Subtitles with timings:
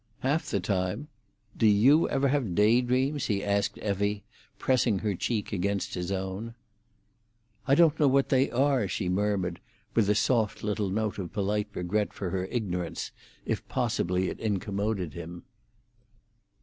[0.21, 1.09] "Half the time.
[1.55, 4.23] Do you ever have day dreams?" he asked Effie,
[4.57, 6.55] pressing her cheek against his own.
[7.67, 9.59] "I don't know what they are," she murmured,
[9.93, 13.11] with a soft little note of polite regret for her ignorance,
[13.45, 15.43] if possibly it incommoded him.